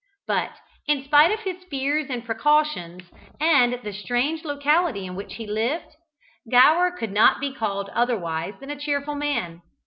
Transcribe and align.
But 0.25 0.53
in 0.87 1.03
spite 1.03 1.29
of 1.31 1.41
his 1.41 1.63
fears 1.65 2.07
and 2.09 2.25
precautions, 2.25 3.03
and 3.39 3.79
the 3.83 3.93
strange 3.93 4.43
locality 4.43 5.05
in 5.05 5.13
which 5.13 5.35
he 5.35 5.45
lived, 5.45 5.93
Gower 6.49 6.89
could 6.89 7.11
not 7.11 7.39
be 7.39 7.53
called 7.53 7.89
otherwise 7.93 8.55
than 8.59 8.71
a 8.71 8.79
cheerful 8.79 9.13
man. 9.13 9.61